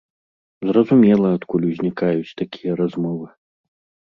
[0.69, 3.27] Зразумела, адкуль узнікаюць такія размовы.